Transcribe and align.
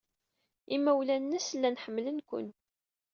Imawlan-nnes 0.75 1.49
llan 1.55 1.79
ḥemmlen-ken. 1.83 2.47